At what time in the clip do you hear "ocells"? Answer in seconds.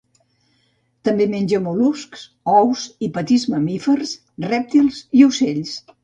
5.27-5.75